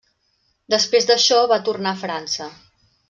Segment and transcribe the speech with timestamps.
[0.75, 2.49] Després d'això va tornar a França.